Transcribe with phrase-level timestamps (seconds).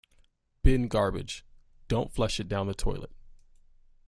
[0.63, 1.45] Bin garbage,
[1.87, 3.11] don't flush it down a toilet.